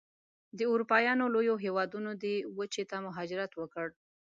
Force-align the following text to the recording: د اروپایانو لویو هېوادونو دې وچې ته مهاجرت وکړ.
د 0.57 0.59
اروپایانو 0.71 1.25
لویو 1.33 1.55
هېوادونو 1.65 2.11
دې 2.23 2.35
وچې 2.57 2.83
ته 2.89 2.97
مهاجرت 3.05 3.51
وکړ. 3.57 3.87